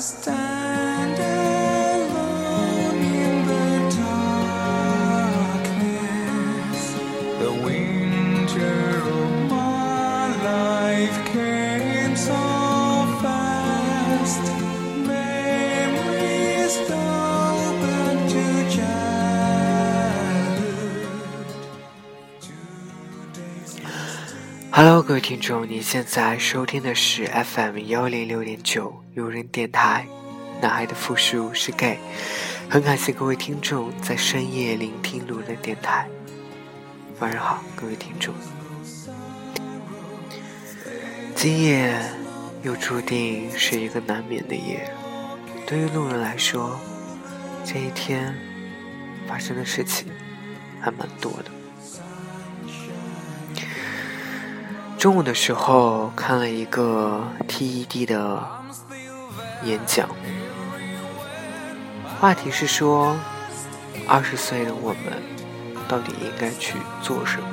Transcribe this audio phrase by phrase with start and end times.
[0.00, 0.49] this time.
[24.82, 30.06] Hello，各位听众，您现在收听的是 FM 幺零六点九有人电台，
[30.62, 31.98] 男孩的复数是 gay，
[32.66, 36.08] 很感谢各位听众在深夜聆听路人电台。
[37.18, 38.34] 晚上好，各位听众，
[41.36, 41.94] 今夜
[42.62, 44.90] 又注定是一个难眠的夜。
[45.66, 46.80] 对于路人来说，
[47.66, 48.34] 这一天
[49.28, 50.06] 发生的事情
[50.80, 51.59] 还蛮多的。
[55.00, 58.46] 中午的时候看了一个 TED 的
[59.64, 60.06] 演讲，
[62.20, 63.16] 话题是说，
[64.06, 65.22] 二十岁的我们
[65.88, 67.46] 到底应该去做什么？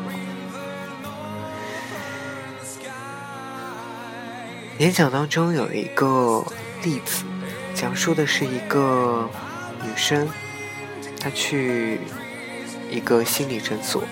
[4.79, 6.43] 演讲当中有一个
[6.83, 7.23] 例子，
[7.73, 9.29] 讲述的是一个
[9.85, 10.27] 女生，
[11.17, 12.01] 她去
[12.91, 14.03] 一个心理诊所，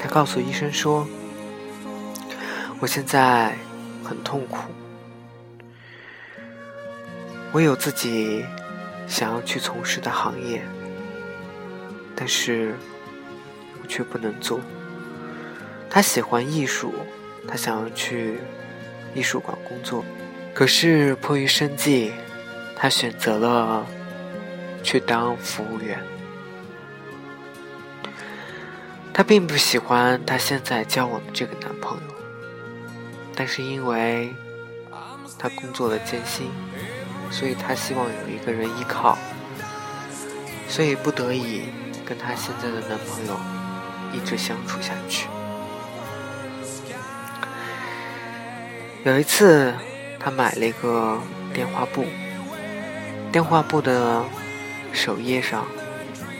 [0.00, 1.06] 她告诉医生说。
[2.80, 3.56] 我现在
[4.04, 4.70] 很痛苦，
[7.50, 8.44] 我有自己
[9.08, 10.62] 想要去从事的行业，
[12.14, 12.76] 但是
[13.82, 14.60] 我却不能做。
[15.90, 16.94] 他喜欢艺术，
[17.48, 18.38] 他想要去
[19.12, 20.04] 艺术馆工作，
[20.54, 22.12] 可是迫于生计，
[22.76, 23.84] 他选择了
[24.84, 26.00] 去当服务员。
[29.12, 32.17] 他并不喜欢他现在交往的这个男朋友。
[33.38, 34.34] 但是因为
[35.38, 36.50] 他工作的艰辛，
[37.30, 39.16] 所以他希望有一个人依靠，
[40.68, 41.66] 所以不得已
[42.04, 43.38] 跟他现在的男朋友
[44.12, 45.28] 一直相处下去。
[49.04, 49.72] 有一次，
[50.18, 51.16] 他买了一个
[51.54, 52.04] 电话簿，
[53.30, 54.24] 电话簿的
[54.92, 55.64] 首页上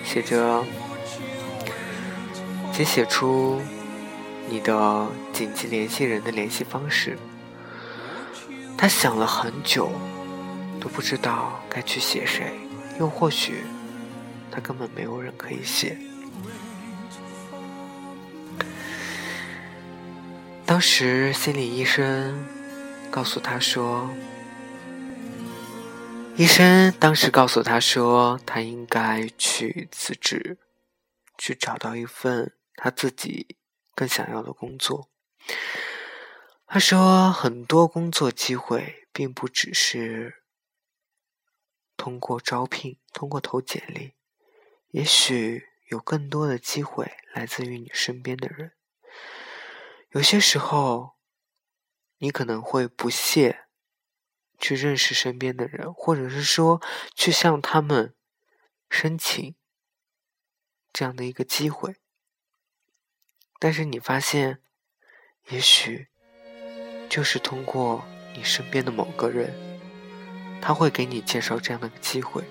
[0.05, 0.65] 写着，
[2.73, 3.63] 请写出。
[4.51, 7.19] 你的紧急联系人的联系方式，
[8.77, 9.91] 他想了很久，
[10.81, 12.55] 都不知道该去写谁，
[12.99, 13.63] 又或许
[14.51, 15.99] 他根本没有人可以写。
[20.65, 22.47] 当时心理医生
[23.11, 24.09] 告诉他说，
[26.37, 30.59] 医生当时告诉他说，他应该去辞职，
[31.37, 33.57] 去找到一份他自己。
[33.99, 35.11] 更想要的工作。
[36.69, 40.45] 他说，很多工作机会并不只是
[41.97, 44.15] 通过招聘、通过投简历，
[44.91, 48.77] 也许有更多的机会来自于你身边的人。
[50.11, 51.17] 有些时候，
[52.19, 53.67] 你可能会不屑
[54.61, 56.81] 去认识身边的人，或者是说
[57.17, 58.15] 去向他们
[58.89, 59.57] 申请
[60.93, 61.97] 这样的一个机会。
[63.59, 64.59] 但是你发现，
[65.51, 66.07] 也许
[67.09, 68.05] 就是通过
[68.37, 69.53] 你身边的某个人，
[70.61, 72.45] 他会给你介绍这样的机会，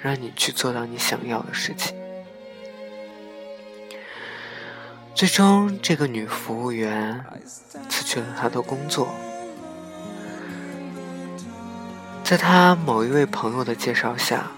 [0.00, 1.96] 让你去做到你想要的事情。
[5.14, 7.24] 最终，这个女服务员
[7.88, 9.14] 辞去了她的工作，
[12.24, 14.50] 在她某一位朋友的介绍下，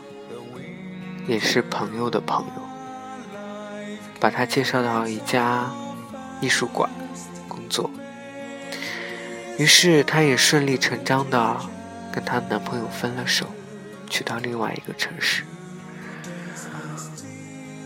[1.26, 2.63] 也是朋友的朋友。
[4.24, 5.70] 把她介绍到一家
[6.40, 6.88] 艺术馆
[7.46, 7.90] 工作，
[9.58, 11.60] 于是她也顺理成章的
[12.10, 13.44] 跟她男朋友分了手，
[14.08, 15.44] 去到另外一个城市。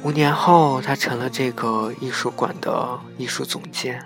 [0.04, 4.00] 五年后，她成了这个艺术馆的艺术总监。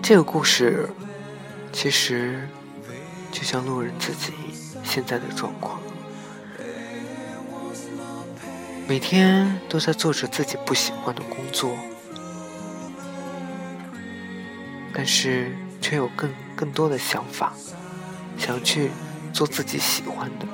[0.00, 0.88] 这个故事
[1.72, 2.48] 其实
[3.32, 4.32] 就像路人自己
[4.84, 5.80] 现在的状况。
[8.88, 11.74] 每天都在做着自己不喜欢的工作，
[14.92, 17.54] 但是却有更更多的想法，
[18.36, 18.90] 想去
[19.32, 20.46] 做自己喜欢的，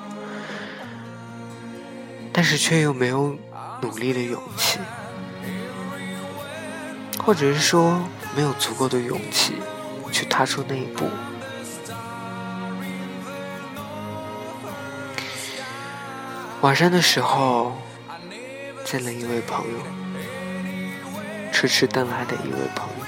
[2.32, 3.36] 但是却又没有
[3.82, 4.78] 努力的勇气，
[7.19, 8.00] 或者是说
[8.36, 9.54] 没有足够的勇气
[10.12, 11.06] 去踏出那一步。
[16.60, 17.76] 晚上的时候。
[18.90, 19.79] 见了一位朋友，
[21.52, 23.05] 痴痴等来的一位朋友。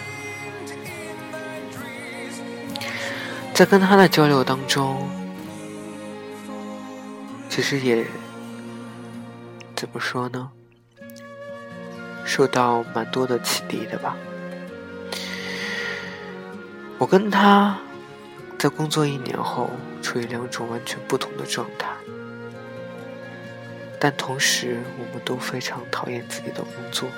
[3.54, 5.08] 在跟他的交流当中，
[7.48, 8.04] 其实也
[9.74, 10.50] 怎么说呢？
[12.26, 14.14] 受到蛮多的启迪的吧。
[16.98, 17.78] 我跟他
[18.58, 19.70] 在工作一年后，
[20.02, 21.88] 处于两种完全不同的状态，
[24.00, 27.08] 但同时我们都非常讨厌自己的工作。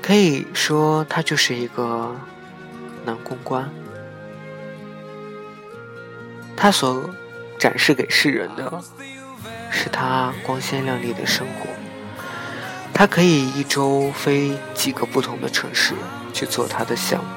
[0.00, 2.14] 可以说，他就是一个
[3.04, 3.68] 男公关。
[6.56, 7.10] 他所
[7.58, 8.80] 展示给世人的，
[9.70, 11.66] 是他光鲜亮丽的生活。
[12.94, 15.92] 他可以一周飞几个不同的城市
[16.32, 17.30] 去做他的项目。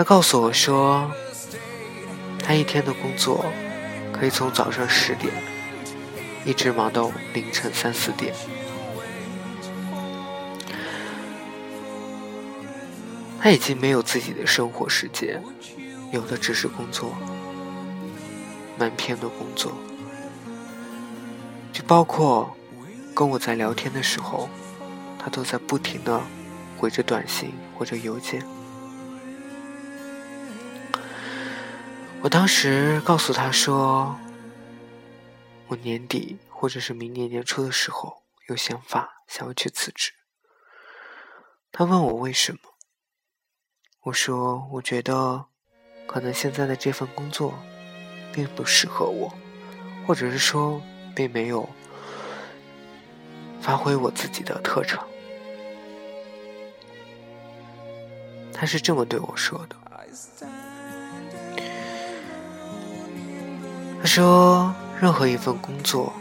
[0.00, 1.12] 他告诉我说，
[2.42, 3.44] 他一天的工作
[4.10, 5.30] 可以从早上十点。
[6.42, 8.34] 一直忙到凌晨三四点，
[13.38, 15.42] 他已经没有自己的生活时间，
[16.10, 17.12] 有的只是工作，
[18.78, 19.70] 满篇的工作，
[21.74, 22.56] 就包括
[23.14, 24.48] 跟我在聊天的时候，
[25.18, 26.18] 他都在不停的
[26.78, 28.42] 回着短信或者邮件。
[32.22, 34.18] 我当时告诉他说。
[35.70, 40.10] 我年底或者是明年年初的时候有想法，想要去辞职。
[41.70, 42.58] 他问我为什么，
[44.00, 45.46] 我说我觉得
[46.08, 47.54] 可能现在的这份工作
[48.32, 49.32] 并不适合我，
[50.04, 50.82] 或者是说
[51.14, 51.68] 并没有
[53.60, 55.06] 发挥我自己的特长。
[58.52, 59.76] 他是这么对我说的，
[64.10, 64.74] 说。
[65.00, 66.12] 任何一份工作，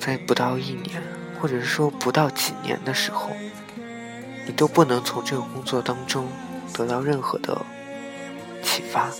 [0.00, 1.02] 在不到一年，
[1.38, 3.28] 或者是说不到几年的时候，
[4.46, 6.26] 你都不能从这个工作当中
[6.72, 7.60] 得到任何的
[8.62, 9.10] 启发，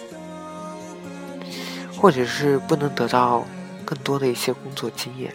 [1.98, 3.44] 或者是不能得到
[3.84, 5.34] 更多的一些工作经验。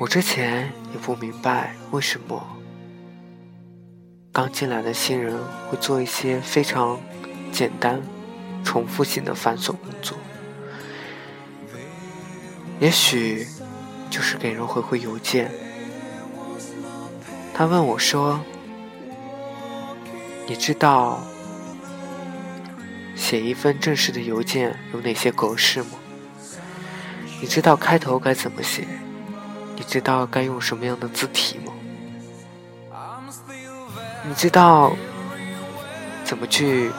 [0.00, 2.44] 我之前也不明白为什么
[4.32, 5.38] 刚进来的新人
[5.70, 6.98] 会做一些非常
[7.52, 8.02] 简单。
[8.68, 10.14] 重复性的繁琐工作，
[12.78, 13.48] 也许
[14.10, 15.50] 就是给人回回邮件。
[17.54, 18.38] 他问我说
[20.46, 21.18] ：“你知道
[23.16, 25.92] 写一份正式的邮件有哪些格式吗？
[27.40, 28.86] 你知道开头该怎么写？
[29.76, 31.72] 你知道该用什么样的字体吗？
[34.28, 34.94] 你知道
[36.22, 36.90] 怎么去？”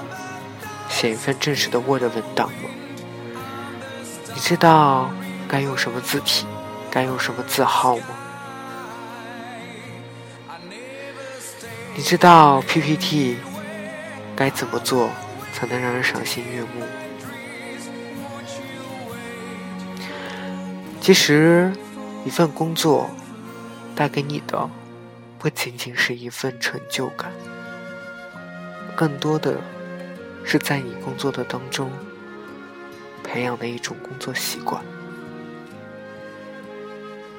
[0.99, 2.69] 写一份正式的 Word 文档吗？
[4.35, 5.09] 你知道
[5.47, 6.45] 该用什么字体，
[6.91, 8.03] 该用什么字号吗？
[11.95, 13.37] 你知道 PPT
[14.35, 15.09] 该怎么做
[15.53, 16.67] 才能让人赏心悦目？
[20.99, 21.71] 其实，
[22.25, 23.09] 一份工作
[23.95, 24.69] 带给你的
[25.37, 27.31] 不仅仅是一份成就感，
[28.97, 29.55] 更多的。
[30.43, 31.91] 是在你工作的当中
[33.23, 34.83] 培养的一种工作习惯。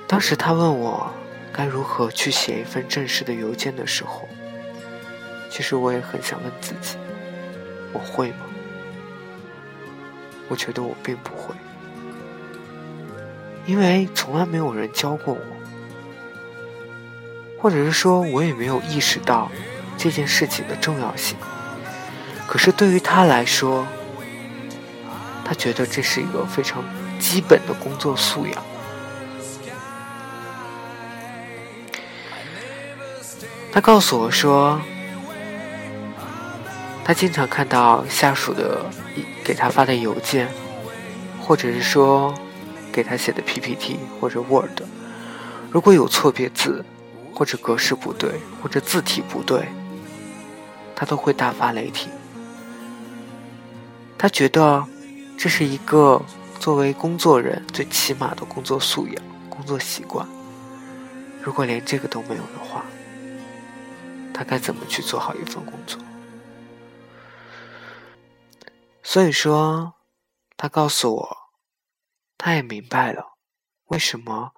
[0.06, 1.12] 当时他问我
[1.52, 4.28] 该如何去写一份正式的邮件的时候，
[5.48, 6.96] 其实我也很想问自己：
[7.92, 8.46] 我会吗？
[10.48, 11.54] 我觉得我并不会，
[13.66, 15.40] 因为从来没有人教过我，
[17.56, 19.48] 或者是说我也没有意识到
[19.96, 21.36] 这件事情的重要性。
[22.50, 23.86] 可是对于他来说，
[25.44, 26.82] 他觉得这是一个非常
[27.16, 28.64] 基本的工作素养。
[33.70, 34.80] 他告诉我说，
[37.04, 38.84] 他经常看到下属的
[39.44, 40.48] 给他发的邮件，
[41.40, 42.34] 或者是说
[42.90, 44.82] 给他写的 PPT 或者 Word，
[45.70, 46.84] 如果有错别字，
[47.32, 49.68] 或者格式不对，或者字体不对，
[50.96, 52.10] 他都会大发雷霆。
[54.22, 54.86] 他觉得
[55.38, 56.22] 这是一个
[56.58, 60.28] 作为工作人最起码的工作素养、工作习惯。
[61.40, 62.84] 如果连这个都没有的话，
[64.34, 65.98] 他该怎么去做好一份工作？
[69.02, 69.94] 所以说，
[70.54, 71.36] 他告诉我，
[72.36, 73.38] 他也明白了
[73.86, 74.52] 为什么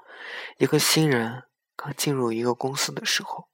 [0.59, 1.45] 一个新人
[1.76, 3.47] 刚进入一个公司的时候，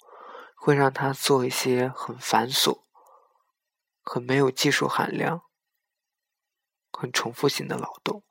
[0.57, 2.79] 会让他做一些很繁琐、
[4.03, 5.43] 很没有技术含量。
[6.99, 8.25] 很重复性的劳动，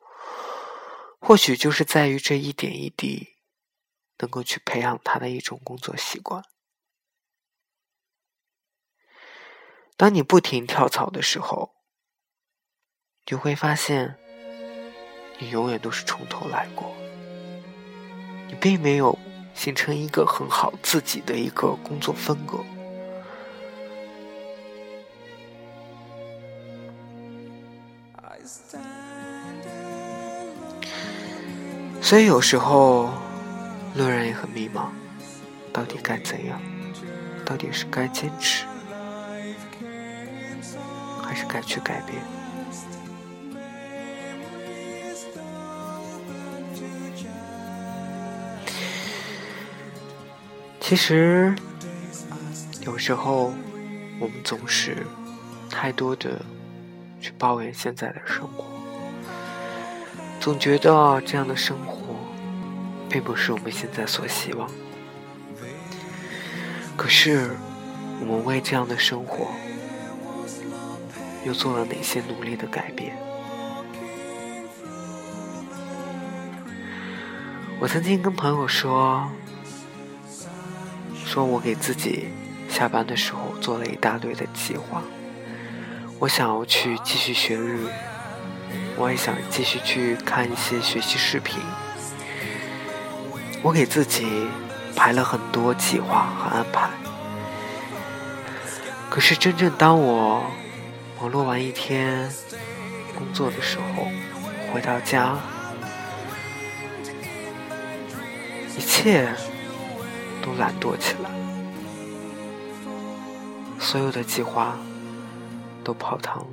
[1.22, 3.36] 或许就是在于这一点一滴，
[4.18, 6.44] 能够去培养他的一种工作习惯。
[9.96, 11.76] 当你不停跳槽的时候，
[13.28, 14.20] 你会发现，
[15.40, 16.94] 你永远都是从头来过，
[18.50, 19.18] 你并没有
[19.56, 22.66] 形成一个很好自己的一个工作风格。
[32.08, 33.10] 所以有时候，
[33.96, 34.86] 路人也很迷茫，
[35.74, 36.58] 到底该怎样？
[37.44, 38.64] 到底是该坚持，
[41.22, 42.18] 还是该去改变？
[50.80, 51.54] 其实，
[52.86, 53.54] 有时候
[54.22, 55.06] 我们总是
[55.70, 56.42] 太多的
[57.20, 58.64] 去抱怨现在的生活。
[60.40, 61.97] 总觉得这样的生活，
[63.10, 64.70] 并不是我们现在所希望。
[66.96, 67.52] 可是，
[68.20, 69.48] 我们为这样的生活，
[71.46, 73.16] 又做了哪些努力的改变？
[77.80, 79.30] 我曾经跟朋友说，
[81.24, 82.30] 说我给自己
[82.68, 85.04] 下班的时候做了一大堆的计划，
[86.18, 87.88] 我想要去继续学日语。
[88.98, 91.60] 我也想继续去看一些学习视频。
[93.64, 94.48] 我给自己
[94.96, 96.90] 排了很多计划和安排，
[99.10, 100.44] 可是真正当我
[101.20, 102.30] 忙碌完一天
[103.18, 104.08] 工作的时候，
[104.72, 105.36] 回到家，
[108.78, 109.28] 一切
[110.42, 111.30] 都懒惰起来，
[113.80, 114.78] 所有的计划
[115.84, 116.38] 都泡汤。
[116.38, 116.48] 了。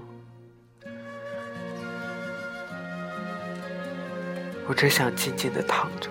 [4.67, 6.09] 我只想静静的躺着，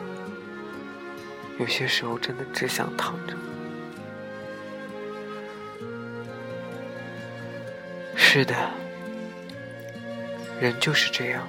[1.60, 3.36] 有些时候真的只想躺着。
[8.16, 8.56] 是的，
[10.60, 11.48] 人就是这样，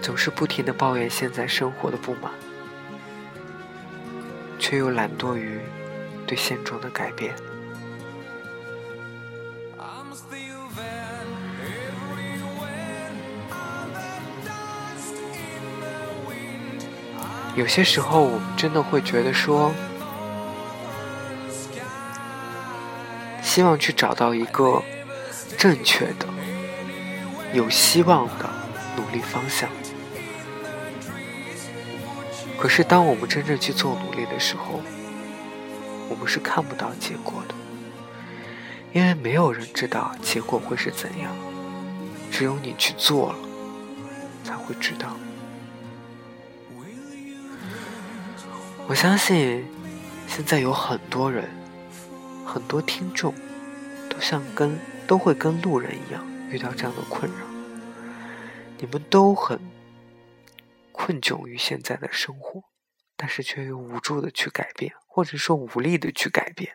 [0.00, 2.30] 总是不停的抱怨现在生活的不满，
[4.58, 5.58] 却又懒惰于
[6.26, 7.34] 对现状的改变。
[17.58, 19.72] 有些时候，我们真的会觉得说，
[23.42, 24.80] 希望去找到一个
[25.58, 26.26] 正确的、
[27.52, 28.48] 有希望的
[28.96, 29.68] 努力方向。
[32.56, 34.80] 可是，当我们真正去做努力的时候，
[36.08, 37.54] 我们是看不到结果的，
[38.92, 41.34] 因为没有人知道结果会是怎样，
[42.30, 43.38] 只有你去做了，
[44.44, 45.08] 才会知道。
[48.88, 49.62] 我相信，
[50.26, 51.46] 现在有很多人，
[52.46, 53.34] 很多听众，
[54.08, 57.46] 都像跟都会跟路人一样遇到这样的困扰。
[58.78, 59.60] 你们都很
[60.90, 62.62] 困窘于现在的生活，
[63.14, 66.72] 但是却又无助的去改变，或者说无力的去改变。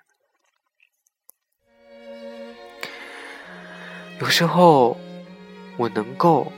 [4.19, 4.99] 有时候，
[5.77, 6.53] 我能够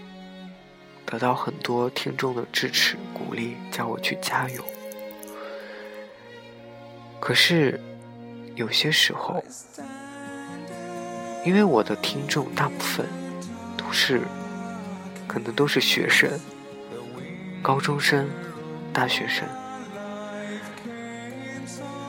[1.06, 4.66] 得到很多听众的支持、鼓励，叫我去加油。
[7.20, 7.80] 可是，
[8.54, 9.44] 有些时候，
[11.44, 13.08] 因为我的听众大部分
[13.76, 14.22] 都是，
[15.28, 16.30] 可能都是学生、
[17.64, 18.30] 高中生、
[18.94, 19.48] 大学生，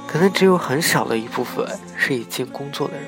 [0.06, 3.04] 可能只有很少的一部分是已经工作的人，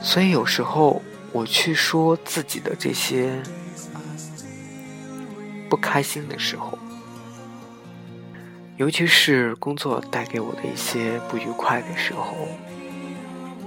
[0.00, 1.02] 所以有时候
[1.32, 3.42] 我去说自己的这些
[5.68, 6.78] 不开心的时候。
[8.76, 12.34] 尤其是工作带给我的一些不愉快的时候，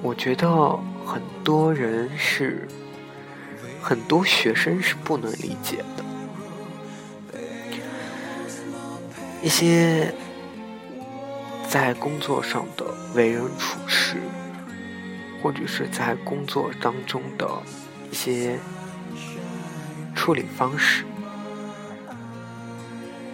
[0.02, 2.68] 我觉得很多人是，
[3.82, 6.04] 很多学生是不能理解的。
[9.42, 10.14] 一些
[11.70, 12.86] 在工作上的
[13.16, 14.18] 为人处事，
[15.42, 17.48] 或者是在工作当中的
[18.12, 18.60] 一些
[20.14, 21.06] 处理方式。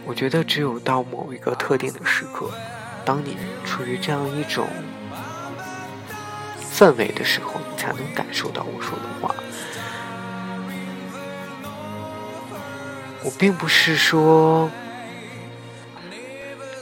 [0.05, 2.49] 我觉得只有到某一个特定的时刻，
[3.05, 4.67] 当你处于这样一种
[6.71, 9.33] 氛围的时候，你才能感受到我说的话。
[13.23, 14.69] 我并不是说，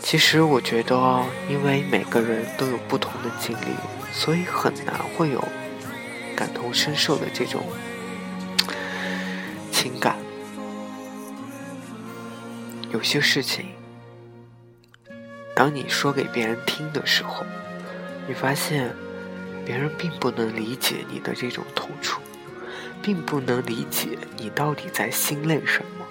[0.02, 3.68] 其实我觉得，因为每个人都有不同的经历，
[4.12, 5.48] 所以很难会有
[6.36, 7.64] 感同身受的这种
[12.94, 13.68] 有些事情，
[15.56, 17.46] 当你说给别人听的时候，
[18.28, 18.94] 你发现
[19.66, 22.22] 别人并不能理解你的这种痛楚，
[23.02, 26.06] 并不能理解你到底在心累什么。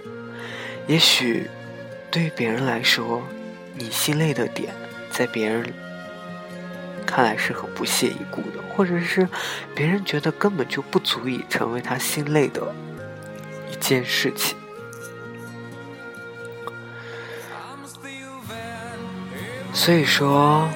[0.87, 1.49] 也许
[2.11, 3.23] 对于别人来说，
[3.75, 4.75] 你心累的点，
[5.11, 5.73] 在别人
[7.07, 9.29] 看来是很不屑一顾的，或者是
[9.75, 12.75] 别人觉得根本就不足以成为他心累的
[13.71, 14.57] 一件事情。
[19.73, 20.69] 所以说，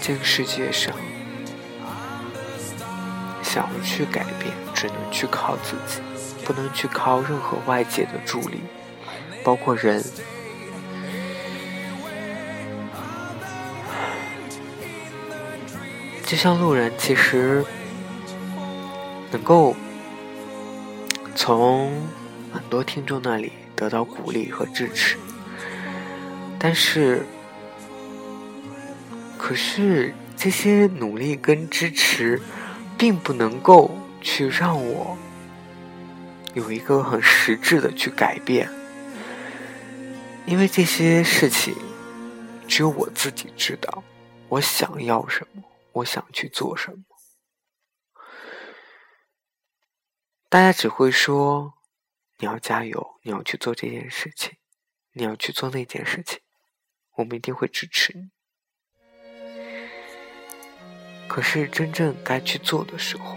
[0.00, 0.92] 这个世界上，
[3.42, 6.00] 想要去改变，只能去靠自己，
[6.44, 8.60] 不能去靠任何外界的助力，
[9.44, 10.02] 包括人。
[16.26, 17.64] 就像路人，其实
[19.30, 19.76] 能够
[21.36, 22.08] 从
[22.52, 25.16] 很多听众那里得到鼓励和支持，
[26.66, 27.22] 但是，
[29.36, 32.40] 可是这些努力跟支持，
[32.96, 33.90] 并不能够
[34.22, 35.14] 去让我
[36.54, 38.66] 有一个很实质的去改变，
[40.46, 41.76] 因为这些事情
[42.66, 44.02] 只有我自己知道，
[44.48, 45.62] 我想要什么。
[45.92, 47.04] 我想去做什么？
[50.48, 51.74] 大家只会说
[52.38, 54.54] 你要加油，你要去做这件事情，
[55.12, 56.40] 你要去做那件事情，
[57.16, 58.30] 我们一定会支持你。
[61.26, 63.36] 可是真正该去做的时候，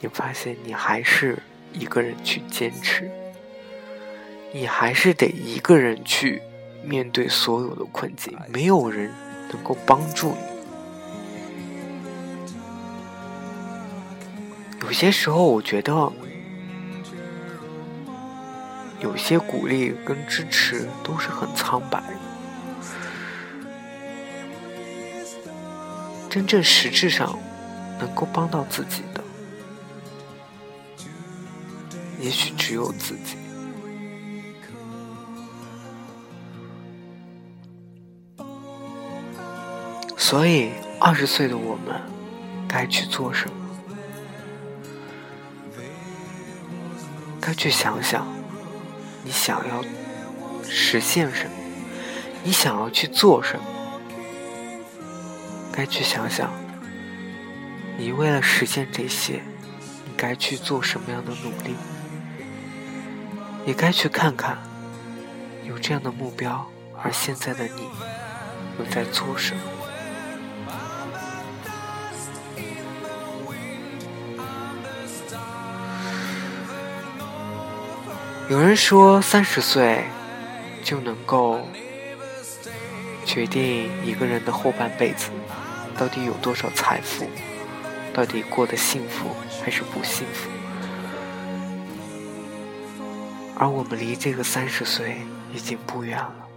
[0.00, 1.42] 你发现你还是
[1.72, 3.10] 一个人去坚持，
[4.52, 6.40] 你还是得一个人去
[6.84, 9.12] 面对所有的困境，没有人
[9.52, 10.38] 能够帮助你。
[14.82, 16.12] 有些时候，我觉得
[19.00, 22.27] 有些鼓励跟支持都是很苍白的。
[26.28, 27.38] 真正实质上
[27.98, 29.24] 能够帮到自己的，
[32.20, 33.36] 也许只有自己。
[40.16, 42.00] 所以，二十岁的我们
[42.68, 43.54] 该去做什么？
[47.40, 48.26] 该去想想，
[49.24, 49.82] 你想要
[50.68, 51.50] 实现什么，
[52.44, 53.77] 你想要去做什么。
[55.78, 56.50] 该去想想，
[57.96, 59.34] 你为了实现这些，
[60.04, 61.76] 你该去做什么样的努力。
[63.64, 64.58] 也该去看看，
[65.62, 66.68] 有这样的目标，
[67.00, 67.82] 而现在的你
[68.76, 69.62] 又在做什么。
[78.48, 80.02] 有人说，三十岁
[80.82, 81.60] 就能够
[83.24, 85.30] 决定一个人的后半辈子
[85.98, 87.26] 到底有多少财富，
[88.14, 89.30] 到底过得幸福
[89.62, 90.48] 还是不幸福。
[93.56, 95.16] 而我们离这个三十岁
[95.52, 96.48] 已经不远了，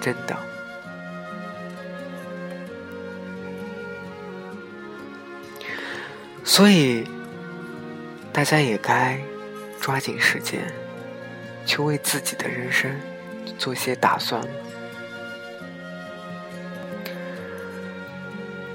[0.00, 0.36] 真的。
[6.44, 7.08] 所以，
[8.32, 9.18] 大家也该。
[9.78, 10.66] 抓紧时间，
[11.64, 12.90] 去为自己的人生
[13.56, 14.48] 做些打算了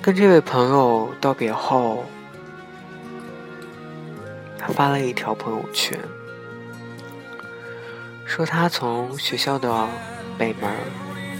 [0.01, 2.05] 跟这位朋友道别后，
[4.57, 5.97] 他发了一条朋友圈，
[8.25, 9.87] 说他从学校的
[10.37, 10.71] 北门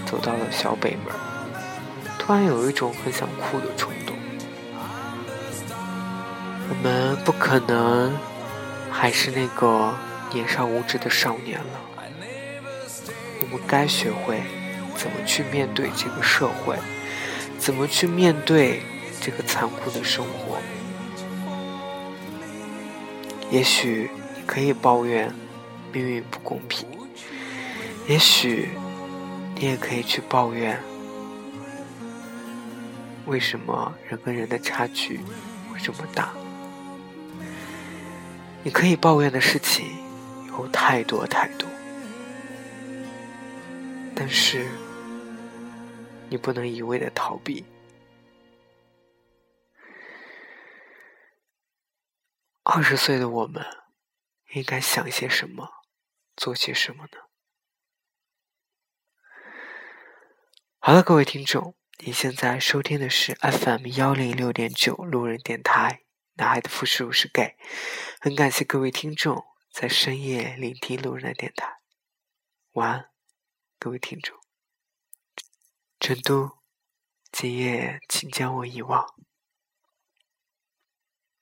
[0.06, 1.12] 走到了小北门，
[2.18, 4.16] 突然有一种很想哭的冲动。
[6.68, 8.12] 我们不可能。
[8.94, 9.92] 还是那个
[10.32, 11.80] 年少无知的少年了。
[13.40, 14.42] 我们该学会
[14.94, 16.76] 怎么去面对这个社会，
[17.62, 18.82] 怎么去面对
[19.20, 20.58] 这个残酷的生活。
[23.52, 25.32] 也许你可以抱怨
[25.92, 26.88] 命运不公平，
[28.08, 28.70] 也许
[29.54, 30.82] 你也可以去抱怨
[33.26, 35.20] 为什么人跟人的差距
[35.72, 36.32] 会这么大。
[38.64, 39.86] 你可以抱怨的事情
[40.48, 41.68] 有太多太多，
[44.16, 44.66] 但是
[46.32, 47.62] 你不能一味的逃避。
[52.62, 53.62] 二十岁的我们
[54.54, 55.68] 应该想些什么，
[56.34, 57.18] 做些什么呢？
[60.78, 66.00] 好了，各位听众，您现在收听的是 FM 幺零六点九路人电台。
[66.36, 67.58] 男孩的复数是 gay。
[68.22, 71.80] 很感谢各位听众在深夜聆听路人的电台。
[72.72, 73.10] 晚安，
[73.78, 74.41] 各位听众。
[76.02, 76.50] 成都，
[77.30, 79.06] 今夜请将我遗忘。